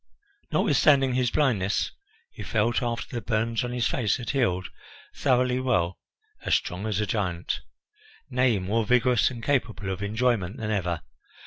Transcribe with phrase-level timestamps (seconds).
[0.51, 1.91] Notwithstanding his blindness,
[2.31, 4.67] he felt, after the burns on his face had healed,
[5.13, 5.99] thoroughly well,
[6.43, 7.61] as strong as a giant
[8.27, 11.01] nay, more vigorous and capable of enjoyment than ever.